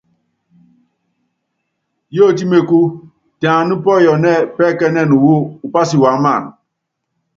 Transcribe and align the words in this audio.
Yiɔtí 2.15 2.43
mekú, 2.51 2.79
tɛ 3.39 3.47
ani 3.57 3.75
pɔyɔnɛ́ɛ́ 3.83 4.47
pɛ́kɛ́ɛ́nɛn 4.55 5.11
wɔ 5.23 5.33
upási 5.65 5.95
wuáman. 6.01 6.43